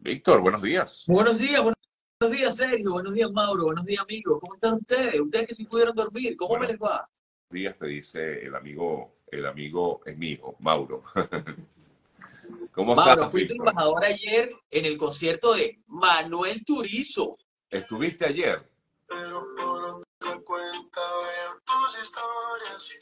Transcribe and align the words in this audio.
Víctor, 0.00 0.40
buenos 0.40 0.62
días. 0.62 1.04
Buenos 1.06 1.38
días, 1.38 1.60
buenos 1.62 2.36
días, 2.38 2.56
Sergio. 2.56 2.92
Buenos 2.92 3.12
días, 3.12 3.30
Mauro. 3.30 3.64
Buenos 3.64 3.84
días, 3.84 4.02
amigos. 4.02 4.38
¿Cómo 4.40 4.54
están 4.54 4.74
ustedes? 4.74 5.20
Ustedes 5.20 5.48
que 5.48 5.54
sí 5.54 5.64
pudieron 5.66 5.94
dormir, 5.94 6.36
¿cómo 6.36 6.50
Bueno. 6.50 6.62
me 6.64 6.68
les 6.72 6.80
va? 6.80 7.06
Buenos 7.50 7.62
días, 7.64 7.78
te 7.78 7.86
dice 7.86 8.46
el 8.46 8.54
amigo, 8.54 9.16
el 9.30 9.44
amigo 9.46 10.00
es 10.06 10.20
hijo, 10.22 10.56
Mauro. 10.60 11.02
¿Cómo 12.72 12.94
Mauro, 12.94 13.12
estás, 13.12 13.30
fui 13.30 13.46
tu 13.46 13.52
Víctor? 13.54 13.68
embajador 13.68 14.04
ayer 14.04 14.50
en 14.70 14.84
el 14.86 14.96
concierto 14.96 15.52
de 15.52 15.78
Manuel 15.86 16.64
Turizo. 16.64 17.36
¿Estuviste 17.68 18.24
ayer? 18.24 18.58
Pero 19.06 19.44
por 19.56 19.84
otra 19.84 20.40
cuenta 20.44 21.00
veo 21.22 21.60
tus 21.66 22.00
historias. 22.00 22.98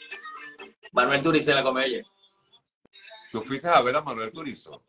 Manuel 0.93 1.23
Turizo 1.23 1.51
en 1.53 1.57
la 1.59 1.63
comedia. 1.63 2.05
¿Tú 3.31 3.43
fuiste 3.43 3.69
a 3.69 3.81
ver 3.83 3.95
a 3.97 4.01
Manuel 4.03 4.33
Turizo? 4.33 4.83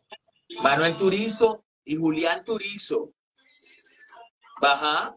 Manuel 0.63 0.97
Turizo 0.97 1.63
y 1.89 1.95
Julián 1.95 2.45
Turizo. 2.45 3.11
Baja 4.61 5.15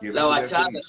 ¿Quién 0.00 0.12
la 0.12 0.24
bachata. 0.24 0.80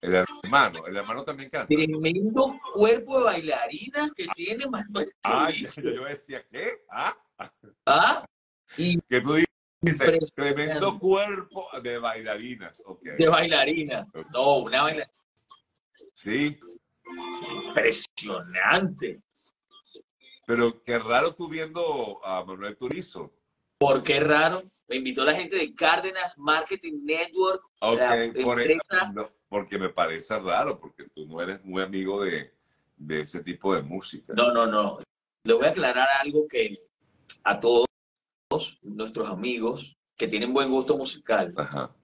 El 0.00 0.14
hermano, 0.14 0.86
el 0.86 0.96
hermano 0.96 1.24
también 1.24 1.50
canta. 1.50 1.66
Tremendo 1.66 2.54
cuerpo 2.72 3.18
de 3.18 3.24
bailarinas 3.24 4.12
que 4.12 4.26
tiene 4.36 4.66
Manuel 4.68 5.10
Ay, 5.24 5.54
Turizo. 5.54 5.80
yo, 5.80 5.90
yo 5.90 6.04
decía, 6.04 6.46
¿qué? 6.52 6.84
¿Ah? 6.88 7.16
¿Ah? 7.86 8.24
Y 8.76 8.96
Que 9.08 9.20
tú 9.20 9.38
dices, 9.80 10.32
tremendo 10.32 10.96
cuerpo 10.96 11.66
de 11.82 11.98
bailarinas. 11.98 12.80
De 13.18 13.26
bailarina. 13.28 14.06
No, 14.32 14.58
una 14.58 14.82
bailarina 14.84 15.10
Sí, 16.14 16.56
impresionante. 17.66 19.20
Pero 20.46 20.82
qué 20.82 20.98
raro 20.98 21.34
tú 21.34 21.48
viendo 21.48 22.24
a 22.24 22.42
Manuel 22.44 22.76
Turizo. 22.76 23.32
¿Por 23.78 24.02
qué 24.02 24.20
raro? 24.20 24.62
Me 24.88 24.96
invitó 24.96 25.24
la 25.24 25.34
gente 25.34 25.56
de 25.56 25.74
Cárdenas 25.74 26.38
Marketing 26.38 27.00
Network, 27.02 27.60
por 27.78 28.60
empresa. 28.60 29.12
no, 29.12 29.28
porque 29.48 29.78
me 29.78 29.90
parece 29.90 30.38
raro, 30.38 30.80
porque 30.80 31.08
tú 31.14 31.26
no 31.26 31.42
eres 31.42 31.62
muy 31.64 31.82
amigo 31.82 32.22
de, 32.22 32.54
de 32.96 33.20
ese 33.20 33.42
tipo 33.42 33.74
de 33.74 33.82
música. 33.82 34.32
No, 34.34 34.52
no, 34.52 34.66
no. 34.66 34.98
Le 35.44 35.52
voy 35.52 35.66
a 35.66 35.70
aclarar 35.70 36.08
algo 36.22 36.46
que 36.48 36.78
a 37.42 37.60
todos 37.60 37.86
nuestros 38.82 39.28
amigos 39.28 39.98
que 40.16 40.28
tienen 40.28 40.54
buen 40.54 40.70
gusto 40.70 40.96
musical. 40.96 41.52
Ajá. 41.56 41.94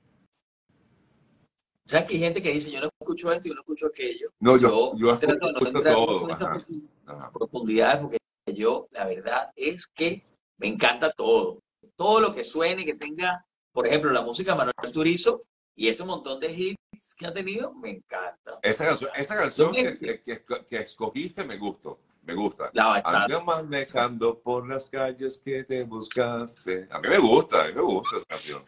¿Sabes 1.84 2.06
que 2.06 2.14
hay 2.14 2.20
gente 2.20 2.42
que 2.42 2.52
dice, 2.52 2.70
yo 2.70 2.80
no 2.80 2.88
escucho 3.00 3.32
esto, 3.32 3.48
yo 3.48 3.54
no 3.54 3.60
escucho 3.60 3.86
aquello? 3.86 4.32
No, 4.40 4.56
yo, 4.56 4.96
yo 4.96 5.18
trato 5.18 5.46
de 5.46 5.52
no 5.52 5.58
escucho 5.58 5.82
todo. 5.82 6.32
Ajá, 6.32 6.64
ajá. 7.06 7.32
profundidades 7.32 8.00
porque 8.00 8.18
yo, 8.46 8.88
la 8.90 9.04
verdad 9.06 9.52
es 9.56 9.86
que 9.86 10.20
me 10.58 10.68
encanta 10.68 11.10
todo. 11.12 11.60
Todo 11.96 12.20
lo 12.20 12.32
que 12.32 12.42
suene, 12.42 12.84
que 12.84 12.94
tenga, 12.94 13.44
por 13.72 13.86
ejemplo, 13.86 14.10
la 14.10 14.22
música 14.22 14.52
de 14.52 14.58
Manuel 14.58 14.92
Turizo 14.92 15.40
y 15.76 15.88
ese 15.88 16.04
montón 16.04 16.40
de 16.40 16.52
hits 16.52 17.14
que 17.16 17.26
ha 17.26 17.32
tenido, 17.32 17.72
me 17.74 17.90
encanta. 17.90 18.58
Esa 18.62 18.86
canción, 18.86 19.10
esa 19.16 19.36
canción 19.36 19.72
que, 19.72 19.98
que- 19.98 20.22
que- 20.22 20.42
que 20.68 20.76
escogiste 20.78 21.44
me 21.44 21.56
gustó, 21.56 22.00
me 22.22 22.34
gusta. 22.34 22.70
La 22.74 22.86
bachata. 22.86 23.24
Ando 23.24 23.42
manejando 23.42 24.40
por 24.40 24.68
las 24.68 24.86
calles 24.88 25.40
que 25.44 25.64
te 25.64 25.84
buscaste. 25.84 26.88
A 26.90 26.98
mí 27.00 27.08
me 27.08 27.18
gusta, 27.18 27.64
a 27.64 27.68
mí 27.68 27.74
me 27.74 27.82
gusta 27.82 28.16
esa 28.16 28.26
canción. 28.26 28.64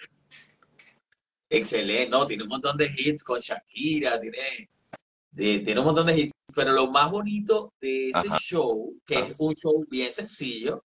Excelente, 1.51 2.09
no, 2.09 2.27
tiene 2.27 2.43
un 2.45 2.49
montón 2.49 2.77
de 2.77 2.87
hits 2.97 3.23
con 3.23 3.39
Shakira, 3.39 4.21
tiene, 4.21 4.69
de- 5.35 5.61
tiene 5.61 5.81
un 5.81 5.87
montón 5.87 6.07
de 6.07 6.19
hits, 6.21 6.33
pero 6.55 6.73
lo 6.73 6.91
más 6.91 7.11
bonito 7.11 7.73
de 7.81 8.11
ese 8.11 8.29
Ajá. 8.29 8.39
show, 8.39 8.95
que 9.05 9.17
Ajá. 9.19 9.27
es 9.27 9.35
un 9.39 9.55
show 9.55 9.85
bien 9.89 10.11
sencillo, 10.11 10.85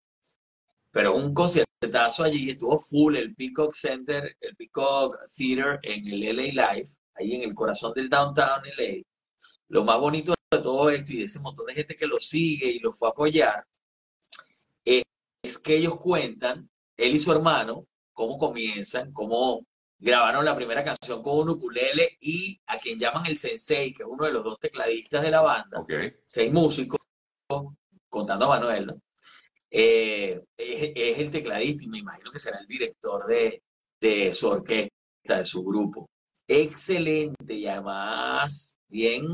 pero 0.92 1.16
un 1.16 1.34
conciertazo 1.34 2.24
allí, 2.24 2.50
estuvo 2.50 2.78
full 2.80 3.16
el 3.16 3.36
Peacock 3.36 3.74
Center, 3.76 4.36
el 4.42 4.56
Peacock 4.56 5.18
Theater 5.36 5.80
en 5.84 6.08
el 6.08 6.24
LA 6.24 6.74
Live, 6.74 6.90
ahí 7.16 7.36
en 7.36 7.44
el 7.44 7.54
corazón 7.54 7.94
del 7.94 8.10
downtown 8.10 8.62
LA. 8.78 9.04
Lo 9.68 9.84
más 9.84 10.00
bonito 10.00 10.34
de 10.52 10.60
todo 10.60 10.90
esto 10.90 11.14
y 11.14 11.18
de 11.18 11.24
ese 11.26 11.40
montón 11.40 11.68
de 11.68 11.76
gente 11.76 11.96
que 11.96 12.08
lo 12.08 12.18
sigue 12.18 12.72
y 12.72 12.80
lo 12.80 12.92
fue 12.92 13.08
a 13.08 13.12
apoyar, 13.12 13.64
es, 14.84 15.04
es 15.44 15.58
que 15.60 15.78
ellos 15.78 15.98
cuentan, 16.00 16.68
él 16.98 17.16
y 17.16 17.20
su 17.20 17.32
hermano, 17.32 17.86
cómo 18.14 18.38
comienzan, 18.40 19.14
cómo 19.14 19.64
grabaron 20.00 20.46
la 20.46 20.56
primera 20.56 20.84
canción 20.84 21.22
con 21.22 21.40
un 21.40 21.50
ukulele 21.50 22.18
y 22.22 22.60
a 22.68 22.80
quien 22.80 22.98
llaman 22.98 23.26
el 23.26 23.38
sensei, 23.38 23.92
que 23.94 24.04
es 24.04 24.10
uno 24.10 24.26
de 24.26 24.32
los 24.32 24.44
dos 24.44 24.60
tecladistas 24.60 25.22
de 25.22 25.32
la 25.32 25.42
banda, 25.42 25.86
seis 26.26 26.52
músicos, 26.52 27.00
contando 28.08 28.46
a 28.46 28.60
Manuel, 28.60 28.88
¿no? 28.88 29.02
Eh, 29.72 30.42
es, 30.58 30.92
es 30.96 31.20
el 31.20 31.30
tecladista 31.30 31.84
y 31.84 31.88
me 31.88 32.00
imagino 32.00 32.32
que 32.32 32.40
será 32.40 32.60
el 32.60 32.66
director 32.66 33.28
de, 33.28 33.62
de 34.00 34.34
su 34.34 34.48
orquesta, 34.48 34.90
de 35.26 35.46
su 35.46 35.64
grupo. 35.64 36.10
Excelente 36.48 37.54
y 37.54 37.68
además 37.68 38.80
bien, 38.88 39.28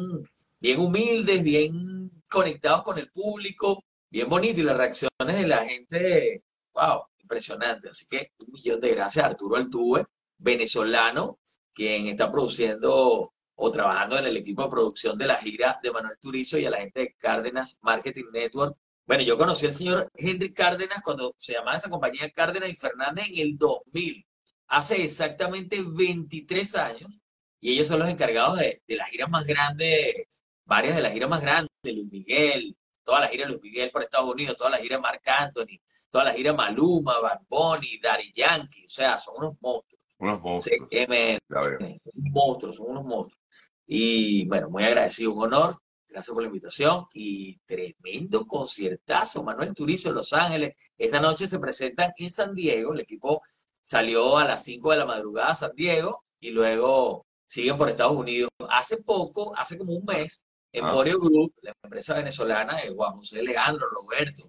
bien 0.59 0.79
humildes, 0.79 1.41
bien 1.41 2.11
conectados 2.29 2.83
con 2.83 2.97
el 2.97 3.09
público, 3.11 3.83
bien 4.09 4.27
bonito 4.27 4.59
y 4.59 4.63
las 4.63 4.77
reacciones 4.77 5.39
de 5.39 5.47
la 5.47 5.65
gente, 5.65 6.43
wow, 6.73 7.03
impresionante. 7.19 7.89
Así 7.89 8.05
que 8.07 8.31
un 8.39 8.51
millón 8.51 8.81
de 8.81 8.89
gracias 8.91 9.23
a 9.23 9.27
Arturo 9.29 9.55
Altuve, 9.55 10.05
venezolano, 10.37 11.39
quien 11.73 12.07
está 12.07 12.31
produciendo 12.31 13.33
o 13.55 13.71
trabajando 13.71 14.17
en 14.17 14.25
el 14.25 14.37
equipo 14.37 14.63
de 14.63 14.69
producción 14.69 15.17
de 15.17 15.27
la 15.27 15.37
gira 15.37 15.79
de 15.81 15.91
Manuel 15.91 16.17
Turizo 16.19 16.57
y 16.57 16.65
a 16.65 16.69
la 16.69 16.77
gente 16.77 16.99
de 17.01 17.15
Cárdenas 17.15 17.79
Marketing 17.81 18.25
Network. 18.33 18.75
Bueno, 19.05 19.23
yo 19.23 19.37
conocí 19.37 19.65
al 19.65 19.73
señor 19.73 20.11
Henry 20.15 20.53
Cárdenas 20.53 21.01
cuando 21.03 21.35
se 21.37 21.53
llamaba 21.53 21.77
esa 21.77 21.89
compañía 21.89 22.29
Cárdenas 22.31 22.69
y 22.69 22.75
Fernández 22.75 23.25
en 23.29 23.39
el 23.39 23.57
2000, 23.57 24.25
hace 24.67 25.03
exactamente 25.03 25.83
23 25.85 26.75
años, 26.75 27.19
y 27.59 27.73
ellos 27.73 27.87
son 27.87 27.99
los 27.99 28.09
encargados 28.09 28.57
de, 28.57 28.81
de 28.87 28.95
las 28.95 29.09
giras 29.09 29.29
más 29.29 29.45
grandes, 29.45 30.41
varias 30.65 30.95
de 30.95 31.01
las 31.03 31.13
giras 31.13 31.29
más 31.29 31.41
grandes, 31.41 31.71
de 31.83 31.93
Luis 31.93 32.11
Miguel, 32.11 32.75
toda 33.03 33.21
la 33.21 33.27
gira 33.27 33.45
de 33.45 33.51
Luis 33.51 33.61
Miguel 33.61 33.91
por 33.91 34.01
Estados 34.01 34.31
Unidos, 34.31 34.57
toda 34.57 34.71
la 34.71 34.77
gira 34.77 34.97
de 34.97 35.01
Marc 35.01 35.27
Anthony, 35.27 35.79
toda 36.09 36.25
la 36.25 36.33
gira 36.33 36.53
Maluma, 36.53 37.19
Bad 37.19 37.41
Bunny, 37.47 37.99
Daddy 37.99 38.31
Yankee, 38.33 38.85
o 38.85 38.89
sea, 38.89 39.19
son 39.19 39.35
unos 39.37 39.53
monstruos. 39.61 40.04
Unos 40.19 40.41
monstruos. 40.41 40.89
CM, 40.89 41.39
Ya 41.49 41.61
veo. 41.61 41.77
un 41.79 42.31
monstruo, 42.31 42.71
son 42.71 42.91
unos 42.91 43.03
monstruos. 43.05 43.41
Y 43.87 44.45
bueno, 44.47 44.69
muy 44.69 44.83
agradecido, 44.83 45.33
un 45.33 45.43
honor. 45.43 45.77
Gracias 46.07 46.33
por 46.33 46.43
la 46.43 46.47
invitación 46.47 47.05
y 47.13 47.57
tremendo 47.65 48.45
conciertazo. 48.47 49.43
Manuel 49.43 49.73
Turizo 49.73 50.09
en 50.09 50.15
Los 50.15 50.31
Ángeles. 50.33 50.75
Esta 50.97 51.19
noche 51.19 51.47
se 51.47 51.59
presentan 51.59 52.13
en 52.17 52.29
San 52.29 52.55
Diego. 52.55 52.93
El 52.93 53.01
equipo 53.01 53.41
salió 53.83 54.37
a 54.37 54.45
las 54.45 54.63
5 54.63 54.91
de 54.91 54.97
la 54.97 55.05
madrugada 55.05 55.49
a 55.51 55.55
San 55.55 55.71
Diego 55.75 56.23
y 56.39 56.51
luego 56.51 57.25
siguen 57.45 57.77
por 57.77 57.89
Estados 57.89 58.15
Unidos. 58.15 58.49
Hace 58.69 59.03
poco, 59.03 59.55
hace 59.57 59.77
como 59.77 59.93
un 59.93 60.05
mes, 60.05 60.43
Emporio 60.71 61.19
Group, 61.19 61.53
la 61.61 61.73
empresa 61.83 62.15
venezolana 62.15 62.77
de 62.77 62.89
Juan 62.93 63.13
José 63.13 63.43
Leandro, 63.43 63.85
Roberto, 63.89 64.43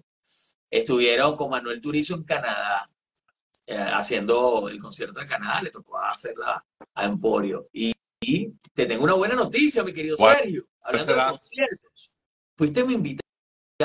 estuvieron 0.69 1.35
con 1.35 1.49
Manuel 1.49 1.81
Turizo 1.81 2.15
en 2.15 2.23
Canadá 2.23 2.85
eh, 3.69 3.77
haciendo 3.77 4.69
el 4.69 4.79
concierto 4.79 5.19
de 5.19 5.25
Canadá, 5.25 5.61
le 5.61 5.69
tocó 5.69 5.99
hacerla 5.99 6.63
a 6.95 7.05
Emporio. 7.05 7.67
Y, 7.73 7.93
y 8.21 8.53
te 8.73 8.85
tengo 8.85 9.03
una 9.03 9.13
buena 9.15 9.35
noticia, 9.35 9.83
mi 9.83 9.91
querido 9.91 10.15
¿Cuál 10.15 10.37
Sergio, 10.37 10.65
hablando 10.81 11.13
de 11.13 11.29
conciertos. 11.31 12.15
Fuiste 12.55 12.85
mi 12.85 12.93
invitado 12.93 13.23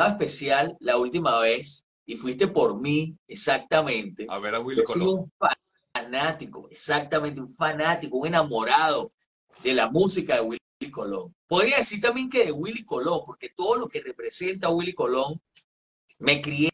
especial 0.08 0.76
la 0.78 0.96
última 0.96 1.40
vez 1.40 1.84
y 2.06 2.16
fuiste 2.16 2.46
por 2.46 2.80
mí, 2.80 3.16
exactamente. 3.26 4.26
A 4.28 4.38
ver 4.38 4.54
a 4.54 4.60
Willy 4.60 4.82
soy 4.86 5.00
Colón. 5.00 5.18
un 5.18 5.32
fanático, 5.92 6.68
exactamente, 6.70 7.40
un 7.40 7.52
fanático, 7.52 8.18
un 8.18 8.28
enamorado 8.28 9.12
de 9.64 9.74
la 9.74 9.90
música 9.90 10.36
de 10.36 10.42
Willy 10.42 10.90
Colón. 10.92 11.34
Podría 11.48 11.78
decir 11.78 12.00
también 12.00 12.30
que 12.30 12.44
de 12.44 12.52
Willy 12.52 12.84
Colón, 12.84 13.22
porque 13.26 13.48
todo 13.50 13.76
lo 13.76 13.88
que 13.88 14.00
representa 14.00 14.70
Willy 14.70 14.94
Colón, 14.94 15.42
me 16.20 16.40
crié 16.40 16.70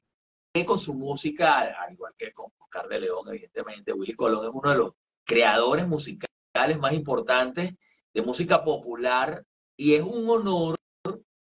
con 0.67 0.79
su 0.79 0.95
música, 0.95 1.61
al 1.61 1.93
igual 1.93 2.15
que 2.17 2.33
con 2.33 2.51
Oscar 2.59 2.89
de 2.89 3.01
León, 3.01 3.29
evidentemente. 3.29 3.93
Willy 3.93 4.15
Colón 4.15 4.45
es 4.45 4.51
uno 4.53 4.71
de 4.71 4.79
los 4.79 4.93
creadores 5.25 5.87
musicales 5.87 6.79
más 6.81 6.93
importantes 6.93 7.75
de 8.13 8.23
música 8.23 8.65
popular 8.65 9.45
y 9.77 9.95
es 9.95 10.03
un 10.03 10.29
honor 10.29 10.77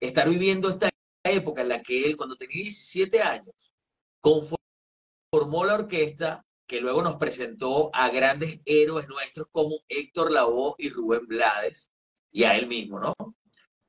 estar 0.01 0.29
viviendo 0.29 0.69
esta 0.69 0.91
época 1.25 1.63
en 1.63 1.69
la 1.69 1.83
que 1.83 2.07
él, 2.07 2.17
cuando 2.17 2.37
tenía 2.37 2.63
17 2.63 3.23
años, 3.23 3.73
conformó 4.21 5.65
la 5.65 5.75
orquesta 5.75 6.45
que 6.67 6.81
luego 6.81 7.03
nos 7.03 7.17
presentó 7.17 7.91
a 7.95 8.11
grandes 8.11 8.61
héroes 8.65 9.09
nuestros 9.09 9.49
como 9.49 9.81
Héctor 9.89 10.31
Lavoe 10.31 10.75
y 10.79 10.91
Rubén 10.91 11.27
Blades, 11.27 11.91
y 12.31 12.45
a 12.45 12.57
él 12.57 12.67
mismo, 12.67 13.01
¿no? 13.01 13.15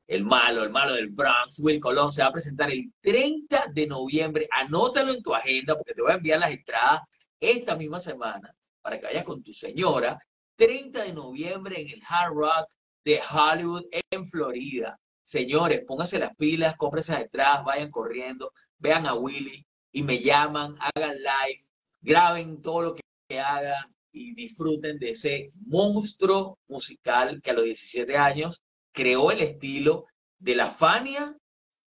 El 0.10 0.24
malo, 0.24 0.64
el 0.64 0.72
malo 0.72 0.96
del 0.96 1.10
Bronx, 1.10 1.60
Will 1.60 1.80
Colón, 1.80 2.12
se 2.12 2.24
va 2.24 2.30
a 2.30 2.34
presentar 2.34 2.72
el 2.72 2.92
30 3.00 3.68
de 3.76 3.86
noviembre. 3.86 4.48
Anótalo 4.50 5.14
en 5.14 5.22
tu 5.22 5.36
agenda 5.36 5.76
porque 5.76 5.94
te 5.94 6.02
voy 6.02 6.12
a 6.12 6.16
enviar 6.16 6.40
las 6.40 6.50
entradas 6.50 7.02
esta 7.40 7.76
misma 7.76 8.00
semana 8.00 8.52
para 8.82 8.98
que 8.98 9.06
vayas 9.06 9.24
con 9.24 9.44
tu 9.44 9.54
señora. 9.54 10.18
30 10.56 11.04
de 11.04 11.14
noviembre 11.14 11.80
en 11.80 11.90
el 11.90 12.02
Hard 12.10 12.34
Rock 12.34 12.72
de 13.06 13.22
Hollywood 13.22 13.86
en 14.10 14.26
Florida. 14.26 15.00
Señores, 15.22 15.84
pónganse 15.86 16.18
las 16.18 16.36
pilas, 16.36 16.76
compren 16.76 17.02
esas 17.02 17.22
entradas, 17.22 17.64
vayan 17.64 17.92
corriendo, 17.92 18.52
vean 18.80 19.06
a 19.06 19.14
Willy 19.14 19.64
y 19.92 20.02
me 20.02 20.18
llaman, 20.18 20.76
hagan 20.80 21.18
live, 21.18 21.62
graben 22.02 22.64
todo 22.64 22.82
lo 22.82 22.96
que 22.96 23.40
haga 23.40 23.88
y 24.12 24.34
disfruten 24.34 24.98
de 24.98 25.12
ese 25.12 25.52
monstruo 25.68 26.58
musical 26.68 27.40
que 27.44 27.52
a 27.52 27.54
los 27.54 27.66
17 27.66 28.18
años 28.18 28.64
creó 28.92 29.32
el 29.32 29.42
estilo 29.42 30.06
de 30.40 30.56
la 30.56 30.68
Fania 30.68 31.36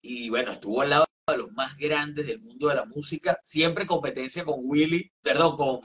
y 0.01 0.29
bueno, 0.29 0.51
estuvo 0.51 0.81
al 0.81 0.91
lado 0.91 1.05
de 1.29 1.37
los 1.37 1.51
más 1.51 1.77
grandes 1.77 2.27
del 2.27 2.41
mundo 2.41 2.69
de 2.69 2.75
la 2.75 2.85
música, 2.85 3.37
siempre 3.43 3.85
competencia 3.85 4.45
con 4.45 4.59
Willy, 4.59 5.11
perdón, 5.21 5.57
con, 5.57 5.79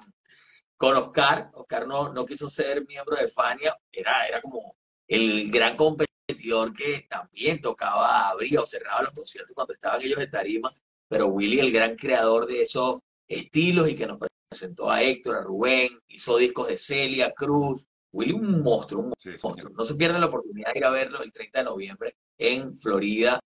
con 0.76 0.96
Oscar. 0.96 1.50
Oscar 1.54 1.86
no, 1.86 2.12
no 2.12 2.24
quiso 2.24 2.48
ser 2.48 2.86
miembro 2.86 3.16
de 3.16 3.28
Fania, 3.28 3.76
era, 3.90 4.26
era 4.26 4.40
como 4.40 4.76
el 5.08 5.50
gran 5.50 5.76
competidor 5.76 6.72
que 6.72 7.06
también 7.08 7.60
tocaba, 7.60 8.28
abría 8.28 8.60
o 8.60 8.66
cerraba 8.66 9.02
los 9.02 9.12
conciertos 9.12 9.54
cuando 9.54 9.72
estaban 9.72 10.00
ellos 10.02 10.20
en 10.20 10.30
tarima, 10.30 10.70
pero 11.08 11.26
Willy, 11.26 11.60
el 11.60 11.72
gran 11.72 11.96
creador 11.96 12.46
de 12.46 12.62
esos 12.62 13.00
estilos 13.28 13.88
y 13.88 13.96
que 13.96 14.06
nos 14.06 14.18
presentó 14.48 14.90
a 14.90 15.02
Héctor, 15.02 15.36
a 15.36 15.42
Rubén, 15.42 15.98
hizo 16.08 16.36
discos 16.36 16.68
de 16.68 16.78
Celia, 16.78 17.32
Cruz. 17.34 17.86
Willy, 18.12 18.32
un 18.32 18.62
monstruo, 18.62 19.02
un 19.02 19.08
monstruo. 19.42 19.72
No 19.74 19.84
se 19.84 19.94
pierda 19.94 20.18
la 20.18 20.26
oportunidad 20.26 20.72
de 20.72 20.78
ir 20.78 20.84
a 20.84 20.90
verlo 20.90 21.22
el 21.22 21.32
30 21.32 21.58
de 21.58 21.64
noviembre 21.64 22.16
en 22.38 22.74
Florida, 22.74 23.40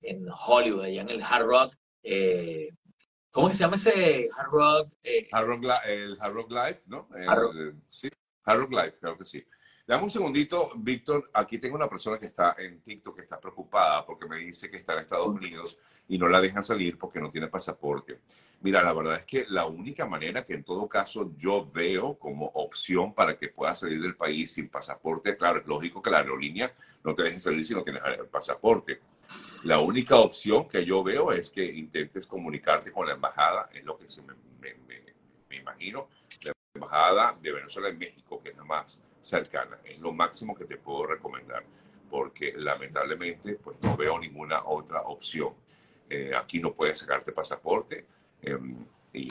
en 0.00 0.26
Hollywood, 0.28 0.84
allá 0.84 1.02
en 1.02 1.10
el 1.10 1.22
Hard 1.22 1.46
Rock. 1.46 1.74
Eh, 2.02 2.70
¿Cómo 3.30 3.48
se 3.48 3.54
llama 3.54 3.76
ese 3.76 4.28
Hard 4.36 4.50
Rock? 4.50 4.88
Eh, 5.02 5.28
Hard 5.32 5.46
Rock 5.46 5.64
el 5.86 6.16
Hard 6.20 6.34
Rock 6.34 6.50
Live, 6.50 6.80
¿no? 6.86 7.08
sí, 7.88 8.08
Hard 8.44 8.58
Rock 8.60 8.70
Live, 8.70 8.94
creo 9.00 9.18
que 9.18 9.24
sí. 9.24 9.44
Dame 9.84 10.04
un 10.04 10.10
segundito, 10.10 10.70
Víctor. 10.76 11.28
Aquí 11.34 11.58
tengo 11.58 11.74
una 11.74 11.88
persona 11.88 12.16
que 12.16 12.26
está 12.26 12.54
en 12.56 12.80
TikTok 12.82 13.16
que 13.16 13.22
está 13.22 13.40
preocupada 13.40 14.06
porque 14.06 14.28
me 14.28 14.36
dice 14.36 14.70
que 14.70 14.76
está 14.76 14.92
en 14.92 15.00
Estados 15.00 15.26
Unidos 15.26 15.76
y 16.06 16.18
no 16.18 16.28
la 16.28 16.40
dejan 16.40 16.62
salir 16.62 16.96
porque 16.96 17.20
no 17.20 17.32
tiene 17.32 17.48
pasaporte. 17.48 18.20
Mira, 18.60 18.80
la 18.80 18.92
verdad 18.92 19.16
es 19.16 19.26
que 19.26 19.44
la 19.48 19.66
única 19.66 20.06
manera 20.06 20.44
que 20.44 20.54
en 20.54 20.62
todo 20.62 20.88
caso 20.88 21.32
yo 21.36 21.64
veo 21.66 22.16
como 22.16 22.46
opción 22.54 23.12
para 23.12 23.36
que 23.36 23.48
pueda 23.48 23.74
salir 23.74 24.00
del 24.00 24.14
país 24.14 24.52
sin 24.52 24.68
pasaporte, 24.68 25.36
claro, 25.36 25.58
es 25.58 25.66
lógico 25.66 26.00
que 26.00 26.10
la 26.10 26.18
aerolínea 26.18 26.72
no 27.02 27.16
te 27.16 27.24
deje 27.24 27.40
salir 27.40 27.66
si 27.66 27.74
no 27.74 27.82
tienes 27.82 28.02
el 28.04 28.26
pasaporte. 28.26 29.00
La 29.64 29.80
única 29.80 30.14
opción 30.16 30.68
que 30.68 30.84
yo 30.84 31.02
veo 31.02 31.32
es 31.32 31.50
que 31.50 31.64
intentes 31.64 32.24
comunicarte 32.24 32.92
con 32.92 33.08
la 33.08 33.14
embajada, 33.14 33.68
es 33.72 33.84
lo 33.84 33.98
que 33.98 34.08
se 34.08 34.22
me, 34.22 34.34
me 34.60 35.56
imagino, 35.56 36.08
la 36.44 36.52
embajada 36.72 37.36
de 37.42 37.50
Venezuela 37.50 37.88
en 37.88 37.98
México, 37.98 38.40
que 38.40 38.50
es 38.50 38.56
la 38.56 38.64
más 38.64 39.02
cercana. 39.22 39.78
Es 39.84 39.98
lo 40.00 40.12
máximo 40.12 40.54
que 40.54 40.66
te 40.66 40.76
puedo 40.76 41.06
recomendar, 41.06 41.64
porque 42.10 42.52
lamentablemente 42.56 43.54
pues 43.54 43.78
no 43.82 43.96
veo 43.96 44.18
ninguna 44.18 44.64
otra 44.64 45.00
opción. 45.02 45.54
Eh, 46.10 46.32
aquí 46.36 46.60
no 46.60 46.74
puedes 46.74 46.98
sacarte 46.98 47.32
pasaporte. 47.32 48.04
Em, 48.42 48.84
y 49.14 49.28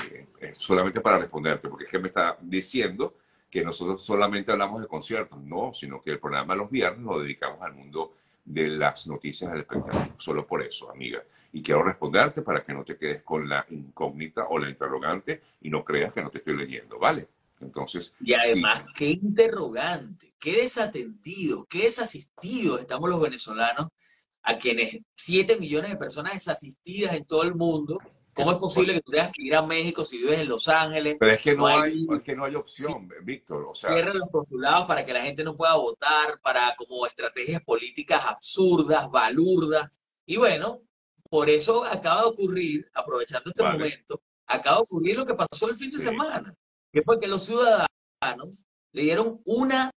solamente 0.53 1.01
para 1.01 1.17
responderte, 1.17 1.67
porque 1.67 1.85
es 1.85 1.91
que 1.91 1.99
me 1.99 2.07
está 2.07 2.37
diciendo 2.39 3.15
que 3.49 3.63
nosotros 3.63 4.01
solamente 4.01 4.51
hablamos 4.51 4.81
de 4.81 4.87
conciertos, 4.87 5.39
no, 5.41 5.73
sino 5.73 6.01
que 6.01 6.11
el 6.11 6.19
programa 6.19 6.55
los 6.55 6.71
viernes 6.71 7.03
lo 7.03 7.19
dedicamos 7.19 7.61
al 7.61 7.73
mundo 7.73 8.13
de 8.45 8.67
las 8.69 9.07
noticias 9.07 9.51
del 9.51 9.61
espectáculo, 9.61 10.15
solo 10.17 10.47
por 10.47 10.61
eso, 10.61 10.89
amiga. 10.89 11.21
Y 11.53 11.61
quiero 11.61 11.83
responderte 11.83 12.41
para 12.43 12.63
que 12.63 12.73
no 12.73 12.85
te 12.85 12.95
quedes 12.95 13.23
con 13.23 13.47
la 13.47 13.65
incógnita 13.69 14.47
o 14.47 14.57
la 14.57 14.69
interrogante 14.69 15.41
y 15.61 15.69
no 15.69 15.83
creas 15.83 16.13
que 16.13 16.21
no 16.21 16.29
te 16.29 16.37
estoy 16.37 16.55
leyendo, 16.55 16.97
¿vale? 16.97 17.27
Entonces. 17.61 18.13
Y 18.19 18.33
además, 18.33 18.85
qué 18.95 19.11
interrogante, 19.11 20.33
qué 20.39 20.57
desatendido, 20.57 21.65
qué 21.69 21.83
desasistidos 21.83 22.81
estamos 22.81 23.09
los 23.09 23.21
venezolanos, 23.21 23.89
a 24.43 24.57
quienes 24.57 24.99
7 25.15 25.57
millones 25.57 25.91
de 25.91 25.97
personas 25.97 26.33
desasistidas 26.33 27.15
en 27.15 27.25
todo 27.25 27.43
el 27.43 27.55
mundo. 27.55 27.99
¿Cómo 28.33 28.53
es 28.53 28.57
posible 28.59 28.93
que 28.93 29.01
tú 29.01 29.11
tengas 29.11 29.31
que 29.33 29.43
ir 29.43 29.53
a 29.53 29.61
México 29.61 30.05
si 30.05 30.17
vives 30.17 30.39
en 30.39 30.47
Los 30.47 30.69
Ángeles? 30.69 31.17
Pero 31.19 31.33
es 31.33 31.41
que 31.41 31.53
no, 31.53 31.67
hay, 31.67 32.07
es 32.09 32.21
que 32.21 32.33
no 32.33 32.45
hay 32.45 32.55
opción, 32.55 33.09
Víctor. 33.23 33.65
O 33.69 33.75
sea, 33.75 33.91
cierran 33.93 34.17
los 34.17 34.29
consulados 34.29 34.85
para 34.85 35.05
que 35.05 35.11
la 35.11 35.21
gente 35.21 35.43
no 35.43 35.57
pueda 35.57 35.75
votar, 35.75 36.39
para 36.41 36.73
como 36.77 37.05
estrategias 37.05 37.61
políticas 37.61 38.25
absurdas, 38.25 39.11
balurdas. 39.11 39.91
Y 40.25 40.37
bueno, 40.37 40.81
por 41.29 41.49
eso 41.49 41.83
acaba 41.83 42.21
de 42.21 42.27
ocurrir, 42.29 42.89
aprovechando 42.93 43.49
este 43.49 43.63
momento, 43.63 44.21
acaba 44.47 44.77
de 44.77 44.83
ocurrir 44.83 45.17
lo 45.17 45.25
que 45.25 45.35
pasó 45.35 45.69
el 45.69 45.75
fin 45.75 45.91
de 45.91 45.99
semana 45.99 46.55
que 46.91 47.01
fue 47.03 47.19
que 47.19 47.27
los 47.27 47.43
ciudadanos 47.43 48.63
le 48.93 49.03
dieron 49.03 49.41
una 49.45 49.91